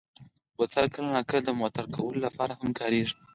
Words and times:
بوتل 0.57 0.85
کله 0.93 1.09
ناکله 1.15 1.41
د 1.45 1.49
معطر 1.59 1.85
کولو 1.95 2.19
لپاره 2.25 2.53
هم 2.59 2.69
کارېږي. 2.79 3.17